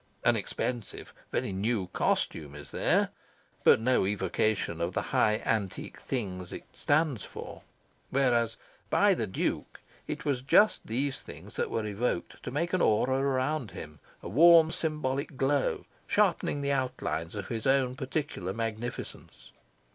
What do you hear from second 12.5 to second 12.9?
an